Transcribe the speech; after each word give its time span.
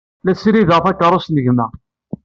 La 0.25 0.33
ssirideɣ 0.33 0.79
takeṛṛust 0.83 1.29
n 1.31 1.37
gma. 1.45 1.67